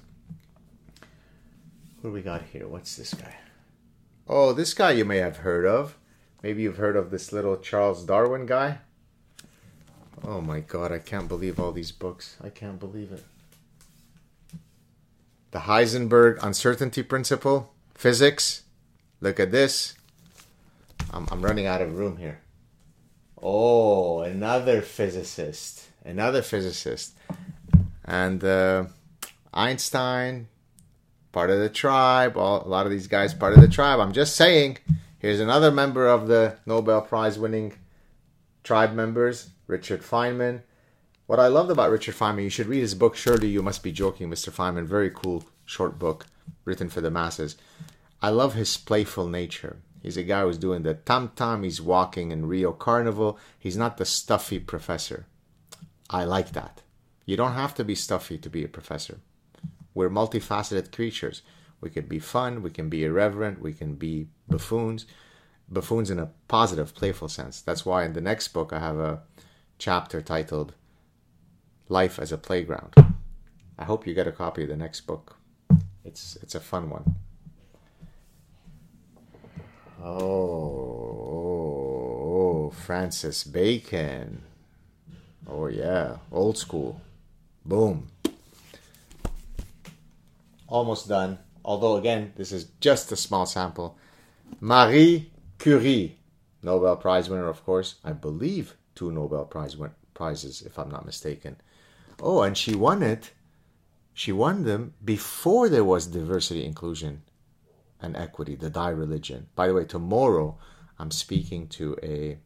What 2.00 2.10
do 2.10 2.14
we 2.14 2.22
got 2.22 2.42
here? 2.52 2.68
What's 2.68 2.94
this 2.94 3.12
guy? 3.12 3.34
Oh, 4.28 4.52
this 4.52 4.72
guy 4.72 4.92
you 4.92 5.04
may 5.04 5.16
have 5.16 5.38
heard 5.38 5.66
of. 5.66 5.98
Maybe 6.44 6.62
you've 6.62 6.76
heard 6.76 6.94
of 6.94 7.10
this 7.10 7.32
little 7.32 7.56
Charles 7.56 8.04
Darwin 8.04 8.46
guy. 8.46 8.78
Oh 10.22 10.40
my 10.40 10.60
god, 10.60 10.92
I 10.92 11.00
can't 11.00 11.26
believe 11.26 11.58
all 11.58 11.72
these 11.72 11.90
books. 11.90 12.36
I 12.40 12.50
can't 12.50 12.78
believe 12.78 13.10
it. 13.10 13.24
The 15.50 15.60
Heisenberg 15.60 16.38
uncertainty 16.40 17.02
principle, 17.02 17.74
physics. 17.94 18.62
Look 19.20 19.40
at 19.40 19.50
this. 19.50 19.94
I'm, 21.10 21.26
I'm 21.32 21.42
running 21.42 21.66
out 21.66 21.82
of 21.82 21.98
room 21.98 22.18
here. 22.18 22.42
Oh, 23.42 24.20
another 24.20 24.82
physicist. 24.82 25.88
Another 26.04 26.42
physicist. 26.42 27.16
And 28.04 28.44
uh, 28.44 28.84
Einstein, 29.52 30.46
part 31.38 31.50
of 31.50 31.60
the 31.60 31.68
tribe. 31.68 32.36
All, 32.36 32.66
a 32.66 32.66
lot 32.66 32.84
of 32.84 32.90
these 32.90 33.06
guys 33.06 33.32
part 33.32 33.52
of 33.52 33.60
the 33.60 33.68
tribe. 33.68 34.00
I'm 34.00 34.10
just 34.10 34.34
saying. 34.34 34.78
Here's 35.20 35.38
another 35.38 35.70
member 35.70 36.08
of 36.08 36.26
the 36.26 36.56
Nobel 36.66 37.00
Prize 37.00 37.38
winning 37.38 37.74
tribe 38.64 38.92
members, 38.92 39.50
Richard 39.68 40.02
Feynman. 40.02 40.62
What 41.26 41.38
I 41.38 41.46
loved 41.46 41.70
about 41.70 41.92
Richard 41.92 42.16
Feynman, 42.16 42.42
you 42.42 42.50
should 42.50 42.66
read 42.66 42.80
his 42.80 42.96
book. 42.96 43.14
Surely 43.14 43.46
you 43.46 43.62
must 43.62 43.84
be 43.84 43.92
joking, 43.92 44.28
Mr. 44.28 44.50
Feynman. 44.50 44.84
Very 44.84 45.10
cool 45.10 45.44
short 45.64 45.96
book 45.96 46.26
written 46.64 46.88
for 46.88 47.00
the 47.00 47.08
masses. 47.08 47.56
I 48.20 48.30
love 48.30 48.54
his 48.54 48.76
playful 48.76 49.28
nature. 49.28 49.76
He's 50.02 50.16
a 50.16 50.24
guy 50.24 50.42
who's 50.42 50.58
doing 50.58 50.82
the 50.82 50.94
tam 50.94 51.30
tam. 51.36 51.62
He's 51.62 51.80
walking 51.80 52.32
in 52.32 52.46
Rio 52.46 52.72
Carnival. 52.72 53.38
He's 53.56 53.76
not 53.76 53.96
the 53.96 54.04
stuffy 54.04 54.58
professor. 54.58 55.26
I 56.10 56.24
like 56.24 56.50
that. 56.54 56.82
You 57.26 57.36
don't 57.36 57.52
have 57.52 57.76
to 57.76 57.84
be 57.84 57.94
stuffy 57.94 58.38
to 58.38 58.50
be 58.50 58.64
a 58.64 58.68
professor. 58.68 59.20
We're 59.98 60.08
multifaceted 60.08 60.92
creatures. 60.92 61.42
We 61.80 61.90
can 61.90 62.06
be 62.06 62.20
fun, 62.20 62.62
we 62.62 62.70
can 62.70 62.88
be 62.88 63.04
irreverent, 63.04 63.60
we 63.60 63.72
can 63.72 63.96
be 63.96 64.28
buffoons, 64.48 65.06
buffoons 65.68 66.08
in 66.08 66.20
a 66.20 66.30
positive, 66.46 66.94
playful 66.94 67.28
sense. 67.28 67.60
That's 67.60 67.84
why 67.84 68.04
in 68.04 68.12
the 68.12 68.20
next 68.20 68.46
book 68.54 68.72
I 68.72 68.78
have 68.78 69.00
a 69.00 69.22
chapter 69.76 70.22
titled 70.22 70.74
Life 71.88 72.20
as 72.20 72.30
a 72.30 72.38
Playground. 72.38 72.94
I 73.76 73.84
hope 73.86 74.06
you 74.06 74.14
get 74.14 74.28
a 74.28 74.38
copy 74.44 74.62
of 74.62 74.68
the 74.68 74.76
next 74.76 75.00
book. 75.00 75.34
It's 76.04 76.36
it's 76.42 76.54
a 76.54 76.60
fun 76.60 76.90
one. 76.90 77.16
Oh, 80.00 80.20
oh, 82.30 82.70
Francis 82.70 83.42
Bacon. 83.42 84.42
Oh 85.48 85.66
yeah, 85.66 86.18
old 86.30 86.56
school. 86.56 87.00
Boom 87.64 88.06
almost 90.68 91.08
done. 91.08 91.38
Although, 91.64 91.96
again, 91.96 92.32
this 92.36 92.52
is 92.52 92.70
just 92.80 93.10
a 93.12 93.16
small 93.16 93.46
sample. 93.46 93.98
Marie 94.60 95.30
Curie, 95.58 96.18
Nobel 96.62 96.96
Prize 96.96 97.28
winner, 97.28 97.48
of 97.48 97.64
course. 97.64 97.96
I 98.04 98.12
believe 98.12 98.76
two 98.94 99.10
Nobel 99.10 99.44
Prize 99.44 99.76
win- 99.76 99.90
prizes, 100.14 100.62
if 100.62 100.78
I'm 100.78 100.90
not 100.90 101.06
mistaken. 101.06 101.56
Oh, 102.20 102.42
and 102.42 102.56
she 102.56 102.74
won 102.74 103.02
it. 103.02 103.32
She 104.14 104.32
won 104.32 104.64
them 104.64 104.94
before 105.04 105.68
there 105.68 105.84
was 105.84 106.06
diversity, 106.06 106.64
inclusion, 106.64 107.22
and 108.00 108.16
equity, 108.16 108.56
the 108.56 108.70
DIE 108.70 108.90
religion. 108.90 109.48
By 109.54 109.68
the 109.68 109.74
way, 109.74 109.84
tomorrow 109.84 110.58
I'm 110.98 111.10
speaking 111.10 111.68
to 111.68 111.96
a 112.02 112.38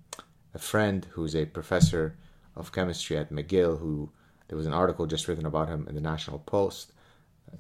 a 0.55 0.59
friend 0.59 1.07
who's 1.13 1.35
a 1.35 1.47
professor 1.47 2.19
of 2.55 2.73
chemistry 2.73 3.17
at 3.17 3.33
McGill. 3.33 3.79
Who 3.79 4.11
there 4.49 4.59
was 4.59 4.67
an 4.67 4.75
article 4.75 5.07
just 5.07 5.29
written 5.29 5.47
about 5.47 5.69
him 5.69 5.87
in 5.89 5.95
the 5.95 6.01
National 6.01 6.39
Post 6.41 6.93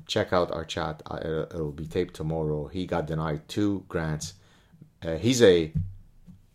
check 0.06 0.32
out 0.32 0.52
our 0.52 0.64
chat. 0.64 1.02
Uh, 1.10 1.46
it'll 1.50 1.72
be 1.72 1.86
taped 1.86 2.14
tomorrow. 2.14 2.66
He 2.66 2.86
got 2.86 3.06
denied 3.06 3.48
two 3.48 3.84
grants. 3.88 4.34
Uh, 5.02 5.16
he's 5.16 5.42
a 5.42 5.72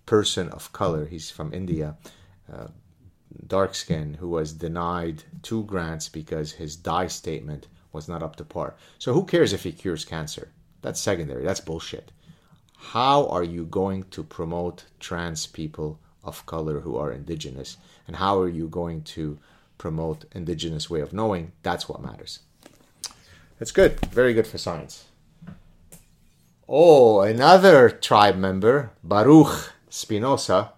person 0.06 0.50
of 0.50 0.72
color. 0.74 1.06
He's 1.06 1.30
from 1.30 1.54
India, 1.54 1.98
uh, 2.52 2.68
dark 3.46 3.76
skin, 3.76 4.16
who 4.16 4.30
was 4.30 4.54
denied 4.54 5.24
two 5.44 5.64
grants 5.64 6.10
because 6.10 6.52
his 6.54 6.76
DIE 6.76 7.08
statement 7.08 7.68
was 7.92 8.08
not 8.08 8.24
up 8.24 8.36
to 8.38 8.46
par. 8.46 8.76
So 9.00 9.14
who 9.14 9.26
cares 9.26 9.54
if 9.54 9.64
he 9.64 9.72
cures 9.72 10.06
cancer? 10.06 10.50
That's 10.82 11.02
secondary. 11.02 11.44
That's 11.44 11.60
bullshit. 11.60 12.12
How 12.78 13.28
are 13.28 13.44
you 13.44 13.66
going 13.66 14.04
to 14.12 14.24
promote 14.24 14.86
trans 15.00 15.48
people 15.48 16.00
of 16.24 16.46
color 16.46 16.80
who 16.82 16.96
are 16.96 17.12
indigenous? 17.12 17.78
And 18.06 18.16
how 18.16 18.40
are 18.40 18.48
you 18.48 18.68
going 18.68 19.02
to 19.16 19.40
promote 19.78 20.26
indigenous 20.34 20.90
way 20.90 21.02
of 21.02 21.12
knowing? 21.12 21.52
That's 21.64 21.90
what 21.90 22.02
matters. 22.02 22.40
It's 23.60 23.72
good. 23.72 24.00
Very 24.08 24.34
good 24.34 24.48
for 24.48 24.58
science. 24.58 25.06
Oh, 26.70 27.22
another 27.22 27.90
tribe 27.90 28.36
member, 28.36 28.92
Baruch 29.04 29.74
Spinoza, 29.90 30.74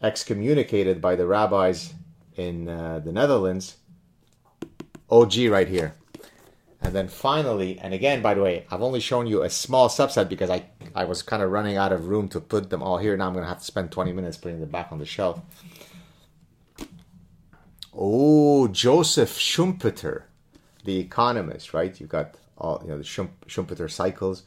excommunicated 0.00 1.00
by 1.00 1.16
the 1.16 1.26
rabbis 1.26 1.92
in 2.36 2.68
uh, 2.68 3.00
the 3.00 3.12
Netherlands. 3.12 3.76
OG 5.10 5.36
right 5.50 5.68
here. 5.68 5.94
And 6.80 6.94
then 6.94 7.08
finally, 7.08 7.78
and 7.80 7.92
again, 7.92 8.22
by 8.22 8.34
the 8.34 8.42
way, 8.42 8.64
I've 8.70 8.82
only 8.82 9.00
shown 9.00 9.26
you 9.26 9.42
a 9.42 9.50
small 9.50 9.88
subset 9.88 10.28
because 10.28 10.48
I, 10.48 10.64
I 10.94 11.04
was 11.04 11.22
kind 11.22 11.42
of 11.42 11.50
running 11.50 11.76
out 11.76 11.92
of 11.92 12.06
room 12.06 12.28
to 12.28 12.40
put 12.40 12.70
them 12.70 12.82
all 12.82 12.98
here. 12.98 13.16
Now 13.16 13.26
I'm 13.26 13.32
going 13.32 13.42
to 13.42 13.48
have 13.48 13.58
to 13.58 13.64
spend 13.64 13.90
20 13.90 14.12
minutes 14.12 14.36
putting 14.36 14.60
them 14.60 14.70
back 14.70 14.92
on 14.92 14.98
the 14.98 15.04
shelf. 15.04 15.40
Oh, 17.92 18.68
Joseph 18.68 19.36
Schumpeter, 19.36 20.22
the 20.84 20.98
economist, 20.98 21.74
right? 21.74 21.98
You've 21.98 22.08
got 22.08 22.34
all, 22.56 22.80
you 22.82 22.90
know, 22.90 22.98
the 22.98 23.04
Schumpeter 23.04 23.90
cycles. 23.90 24.42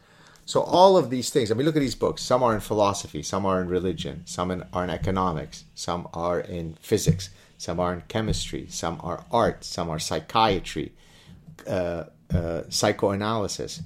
So 0.45 0.61
all 0.61 0.97
of 0.97 1.09
these 1.09 1.29
things, 1.29 1.51
I 1.51 1.53
mean, 1.53 1.65
look 1.65 1.75
at 1.75 1.81
these 1.81 1.95
books. 1.95 2.21
Some 2.21 2.43
are 2.43 2.53
in 2.53 2.59
philosophy, 2.59 3.21
some 3.21 3.45
are 3.45 3.61
in 3.61 3.67
religion, 3.67 4.23
some 4.25 4.51
in, 4.51 4.63
are 4.73 4.83
in 4.83 4.89
economics, 4.89 5.65
some 5.75 6.07
are 6.13 6.39
in 6.39 6.77
physics, 6.81 7.29
some 7.57 7.79
are 7.79 7.93
in 7.93 8.01
chemistry, 8.07 8.65
some 8.69 8.99
are 9.03 9.23
art, 9.31 9.63
some 9.63 9.89
are 9.89 9.99
psychiatry, 9.99 10.93
uh, 11.67 12.05
uh, 12.33 12.63
psychoanalysis. 12.69 13.81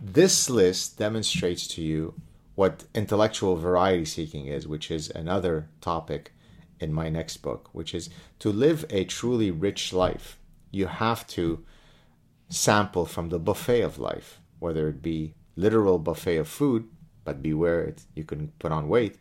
This 0.00 0.50
list 0.50 0.98
demonstrates 0.98 1.66
to 1.68 1.82
you 1.82 2.14
what 2.54 2.84
intellectual 2.94 3.56
variety 3.56 4.04
seeking 4.04 4.46
is, 4.46 4.66
which 4.66 4.90
is 4.90 5.10
another 5.10 5.68
topic 5.80 6.32
in 6.80 6.92
my 6.92 7.08
next 7.08 7.38
book, 7.38 7.68
which 7.72 7.94
is 7.94 8.10
to 8.38 8.50
live 8.50 8.84
a 8.90 9.04
truly 9.04 9.50
rich 9.50 9.92
life. 9.92 10.38
You 10.74 10.86
have 10.86 11.26
to 11.28 11.64
sample 12.48 13.06
from 13.06 13.28
the 13.28 13.38
buffet 13.38 13.82
of 13.82 13.98
life, 13.98 14.40
whether 14.58 14.88
it 14.88 15.02
be 15.02 15.34
literal 15.56 15.98
buffet 15.98 16.36
of 16.38 16.48
food, 16.48 16.88
but 17.24 17.42
beware 17.42 17.82
it, 17.84 18.02
you 18.14 18.24
can 18.24 18.52
put 18.58 18.72
on 18.72 18.88
weight, 18.88 19.18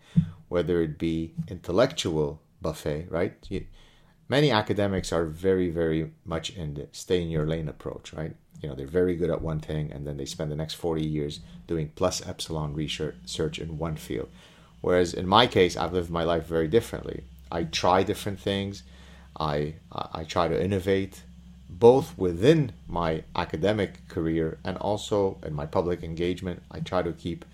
whether 0.50 0.82
it 0.82 0.98
be 0.98 1.34
intellectual 1.48 2.42
buffet, 2.62 3.08
right? 3.10 3.36
You, 3.50 3.66
many 4.30 4.52
academics 4.52 5.14
are 5.14 5.26
very, 5.26 5.70
very 5.70 6.12
much 6.26 6.50
in 6.50 6.74
the 6.74 6.88
stay 6.92 7.22
in 7.22 7.30
your 7.30 7.46
lane 7.46 7.70
approach, 7.70 8.14
right? 8.14 8.36
You 8.62 8.70
know, 8.70 8.76
they're 8.76 8.88
very 8.88 9.16
good 9.16 9.30
at 9.30 9.42
one 9.42 9.60
thing 9.60 9.92
and 9.92 10.08
then 10.08 10.18
they 10.18 10.26
spend 10.26 10.52
the 10.52 10.56
next 10.56 10.74
40 10.76 11.06
years 11.06 11.42
doing 11.68 11.92
plus 11.96 12.26
epsilon 12.26 12.74
research 12.74 13.60
in 13.60 13.78
one 13.78 13.96
field. 13.96 14.30
Whereas 14.82 15.14
in 15.14 15.28
my 15.28 15.48
case, 15.48 15.78
I've 15.78 15.94
lived 15.94 16.10
my 16.10 16.24
life 16.24 16.46
very 16.46 16.68
differently. 16.68 17.24
I 17.52 17.64
try 17.66 18.04
different 18.04 18.40
things. 18.40 18.84
I, 19.40 19.76
I 19.92 20.24
try 20.24 20.48
to 20.48 20.64
innovate 20.64 21.24
both 21.80 22.18
within 22.18 22.72
my 22.88 23.24
academic 23.36 24.08
career 24.08 24.60
and 24.64 24.78
also 24.78 25.40
in 25.44 25.54
my 25.54 25.66
public 25.66 26.04
engagement. 26.04 26.62
I 26.72 26.80
try 26.80 27.02
to 27.02 27.12
keep 27.14 27.46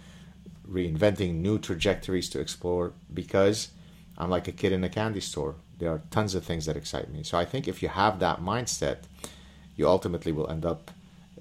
reinventing 0.70 1.36
new 1.36 1.58
trajectories 1.58 2.30
to 2.30 2.40
explore 2.40 2.94
because 3.14 3.70
I'm 4.18 4.30
like 4.30 4.48
a 4.48 4.52
kid 4.52 4.72
in 4.72 4.84
a 4.84 4.90
candy 4.90 5.22
store. 5.22 5.56
There 5.78 5.90
are 5.90 6.02
tons 6.12 6.36
of 6.36 6.44
things 6.44 6.66
that 6.66 6.76
excite 6.76 7.10
me. 7.10 7.24
So 7.24 7.38
I 7.38 7.46
think 7.46 7.68
if 7.68 7.82
you 7.82 7.90
have 7.90 8.20
that 8.20 8.42
mindset, 8.42 8.98
you 9.76 9.88
ultimately 9.88 10.32
will 10.32 10.50
end 10.50 10.66
up 10.66 10.92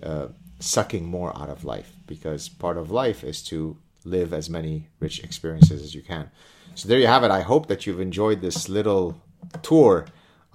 uh, 0.03 0.29
sucking 0.61 1.05
more 1.05 1.37
out 1.37 1.51
of 1.51 1.65
life 1.65 1.93
because 2.07 2.49
part 2.49 2.77
of 2.77 2.91
life 2.91 3.25
is 3.25 3.43
to 3.45 3.77
live 4.05 4.33
as 4.33 4.49
many 4.49 4.87
rich 5.01 5.19
experiences 5.25 5.83
as 5.83 5.95
you 5.95 6.03
can. 6.03 6.31
So 6.77 6.89
there 6.89 7.01
you 7.01 7.09
have 7.09 7.25
it. 7.25 7.33
I 7.33 7.41
hope 7.41 7.67
that 7.67 7.87
you've 7.87 8.01
enjoyed 8.01 8.41
this 8.41 8.69
little 8.69 9.21
tour 9.63 10.07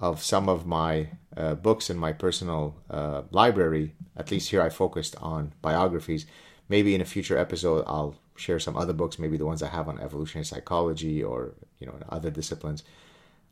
of 0.04 0.22
some 0.22 0.50
of 0.50 0.66
my 0.66 1.08
uh, 1.34 1.54
books 1.54 1.88
in 1.88 1.96
my 1.96 2.12
personal 2.12 2.76
uh, 2.90 3.22
library. 3.30 3.94
At 4.16 4.30
least 4.30 4.50
here 4.50 4.60
I 4.60 4.68
focused 4.68 5.16
on 5.34 5.54
biographies. 5.62 6.26
Maybe 6.68 6.94
in 6.94 7.00
a 7.00 7.12
future 7.14 7.38
episode 7.38 7.84
I'll 7.86 8.14
share 8.36 8.60
some 8.60 8.76
other 8.76 8.92
books, 8.92 9.18
maybe 9.18 9.38
the 9.38 9.46
ones 9.46 9.62
I 9.62 9.68
have 9.68 9.88
on 9.88 9.98
evolutionary 9.98 10.44
psychology 10.44 11.22
or 11.22 11.54
you 11.78 11.86
know 11.86 11.96
other 12.10 12.30
disciplines. 12.30 12.82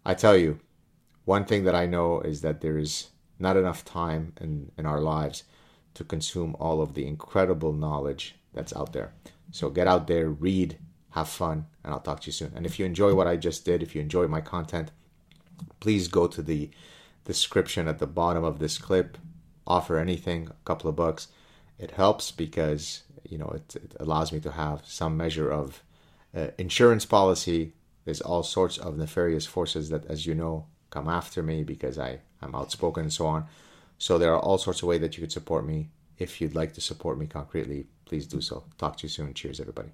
I 0.04 0.12
tell 0.12 0.37
you, 0.37 0.61
one 1.25 1.47
thing 1.47 1.64
that 1.64 1.75
I 1.75 1.87
know 1.87 2.21
is 2.21 2.42
that 2.42 2.61
there 2.61 2.76
is 2.76 2.92
not 3.38 3.56
enough 3.56 3.82
time 3.85 4.35
in, 4.38 4.71
in 4.76 4.85
our 4.85 5.00
lives 5.00 5.44
to 5.94 6.04
consume 6.04 6.54
all 6.59 6.82
of 6.82 6.92
the 6.92 7.06
incredible 7.06 7.73
knowledge 7.73 8.37
that's 8.52 8.76
out 8.76 8.92
there. 8.92 9.14
So 9.50 9.71
get 9.71 9.87
out 9.87 10.06
there, 10.06 10.28
read, 10.28 10.76
have 11.11 11.28
fun, 11.28 11.66
and 11.82 11.94
I'll 11.94 12.00
talk 12.00 12.21
to 12.21 12.26
you 12.26 12.32
soon. 12.32 12.52
And 12.54 12.66
if 12.66 12.78
you 12.78 12.85
enjoy 12.85 13.14
what 13.14 13.26
I 13.26 13.37
just 13.37 13.64
did, 13.64 13.82
if 13.82 13.94
you 13.94 14.02
enjoy 14.02 14.26
my 14.26 14.42
content, 14.42 14.90
please 15.81 16.09
go 16.09 16.26
to 16.26 16.42
the 16.42 16.71
description 17.25 17.88
at 17.88 17.99
the 17.99 18.07
bottom 18.07 18.44
of 18.44 18.59
this 18.59 18.79
clip. 18.79 19.18
Offer 19.66 19.98
anything, 19.98 20.48
a 20.48 20.64
couple 20.64 20.90
of 20.90 20.96
bucks. 20.96 21.29
It 21.79 21.92
helps 21.92 22.31
because 22.31 23.03
you 23.29 23.38
know 23.38 23.51
it, 23.55 23.77
it 23.77 23.96
allows 24.01 24.33
me 24.33 24.40
to 24.40 24.53
have 24.53 24.83
some 24.85 25.16
measure 25.16 25.51
of 25.51 25.83
uh, 26.37 26.48
insurance 26.59 27.05
policy. 27.05 27.72
There's 28.05 28.20
all 28.20 28.42
sorts 28.42 28.79
of 28.79 28.96
nefarious 28.96 29.46
forces 29.46 29.88
that, 29.90 30.05
as 30.07 30.27
you 30.27 30.35
know, 30.35 30.66
come 30.90 31.09
after 31.09 31.42
me 31.42 31.62
because 31.62 31.98
I 31.98 32.20
I'm 32.40 32.55
outspoken 32.55 33.05
and 33.05 33.12
so 33.12 33.27
on. 33.27 33.46
So 33.98 34.18
there 34.18 34.35
are 34.35 34.40
all 34.40 34.59
sorts 34.59 34.83
of 34.83 34.88
ways 34.88 35.01
that 35.01 35.16
you 35.16 35.20
could 35.20 35.33
support 35.33 35.64
me. 35.64 35.90
If 36.18 36.40
you'd 36.40 36.57
like 36.57 36.72
to 36.75 36.81
support 36.81 37.18
me 37.18 37.27
concretely, 37.27 37.87
please 38.05 38.27
do 38.27 38.40
so. 38.40 38.64
Talk 38.79 38.96
to 38.98 39.05
you 39.05 39.09
soon. 39.09 39.33
Cheers, 39.35 39.61
everybody. 39.61 39.90